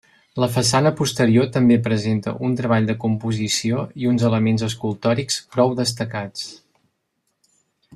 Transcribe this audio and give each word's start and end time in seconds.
La 0.43 0.47
façana 0.53 0.91
posterior 1.01 1.49
també 1.57 1.77
presenta 1.89 2.33
un 2.47 2.57
treball 2.61 2.89
de 2.89 2.95
composició 3.05 3.85
i 4.05 4.11
uns 4.15 4.27
elements 4.33 4.67
escultòrics 4.73 5.41
prou 5.57 5.79
destacats. 5.85 6.53